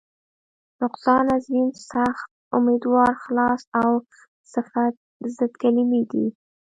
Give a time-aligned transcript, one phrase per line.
[0.81, 3.89] نقصان، عظیم، سخت، امیدوار، خلاص او
[4.53, 4.93] صفت
[5.35, 6.25] ضد کلمې دي.